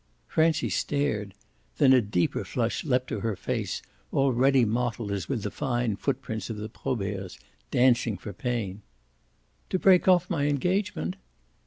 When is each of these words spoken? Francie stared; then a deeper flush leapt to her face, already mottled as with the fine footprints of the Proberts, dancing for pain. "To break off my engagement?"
Francie 0.25 0.71
stared; 0.71 1.35
then 1.77 1.93
a 1.93 2.01
deeper 2.01 2.43
flush 2.43 2.83
leapt 2.83 3.07
to 3.09 3.19
her 3.19 3.35
face, 3.35 3.83
already 4.11 4.65
mottled 4.65 5.11
as 5.11 5.29
with 5.29 5.43
the 5.43 5.51
fine 5.51 5.95
footprints 5.95 6.49
of 6.49 6.57
the 6.57 6.69
Proberts, 6.69 7.37
dancing 7.69 8.17
for 8.17 8.33
pain. 8.33 8.81
"To 9.69 9.77
break 9.77 10.07
off 10.07 10.27
my 10.27 10.47
engagement?" 10.47 11.17